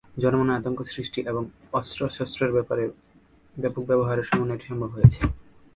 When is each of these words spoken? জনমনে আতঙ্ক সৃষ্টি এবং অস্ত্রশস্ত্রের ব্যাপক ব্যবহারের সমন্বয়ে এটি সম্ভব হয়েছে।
জনমনে 0.21 0.53
আতঙ্ক 0.59 0.79
সৃষ্টি 0.93 1.19
এবং 1.31 1.43
অস্ত্রশস্ত্রের 1.79 2.51
ব্যাপক 3.55 3.83
ব্যবহারের 3.89 4.27
সমন্বয়ে 4.29 4.57
এটি 4.57 4.65
সম্ভব 4.71 4.89
হয়েছে। 4.95 5.19